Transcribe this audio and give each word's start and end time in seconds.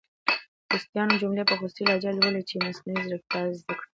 خوستیانو 0.69 1.19
جملي 1.21 1.43
په 1.47 1.55
خوستې 1.59 1.81
لهجه 1.89 2.11
لولۍ 2.13 2.43
چې 2.49 2.55
مصنوعي 2.65 3.01
ځیرکتیا 3.07 3.41
یې 3.45 3.57
زده 3.59 3.73
کړې! 3.79 3.87